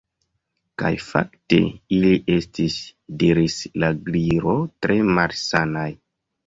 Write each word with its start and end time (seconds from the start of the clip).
"Kaj 0.81 0.89
fakte 1.07 1.59
ili 1.97 2.15
estis" 2.37 2.79
diris 3.25 3.61
la 3.85 3.95
Gliro 4.09 4.59
"tre 4.85 4.99
malsanaj." 5.17 5.91